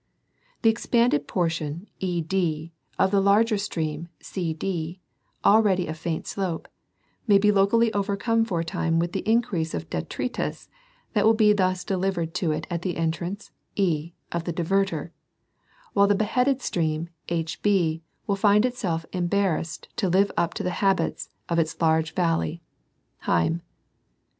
The 0.63 0.69
expanded 0.71 1.27
portion, 1.27 1.87
ED, 2.01 2.71
of 2.97 3.11
the 3.11 3.21
larger 3.21 3.59
stream, 3.59 4.09
CD, 4.19 4.99
already 5.45 5.85
of 5.85 5.95
faint 5.95 6.25
slope, 6.25 6.67
may 7.27 7.37
be 7.37 7.51
locally, 7.51 7.93
overcome 7.93 8.43
for 8.43 8.59
a 8.61 8.65
time 8.65 8.97
with 8.97 9.11
the 9.11 9.19
increase 9.29 9.75
of 9.75 9.91
detritus 9.91 10.69
that 11.13 11.23
will 11.23 11.35
be 11.35 11.53
thus 11.53 11.83
delivered 11.83 12.33
to 12.33 12.51
it 12.51 12.65
at 12.67 12.81
the 12.81 12.97
entrance, 12.97 13.51
E, 13.75 14.13
of 14.31 14.45
the 14.45 14.53
divertor; 14.53 15.11
while 15.93 16.07
the 16.07 16.15
beheaded 16.15 16.63
stream, 16.63 17.09
HB, 17.27 18.01
will 18.25 18.35
find 18.35 18.65
itself 18.65 19.05
embarrassed 19.13 19.87
to 19.97 20.09
live 20.09 20.31
up 20.35 20.55
to 20.55 20.63
the 20.63 20.71
habits 20.81 21.29
of 21.47 21.59
its 21.59 21.79
large 21.79 22.15
valley 22.15 22.63
[Heim]. 23.27 23.61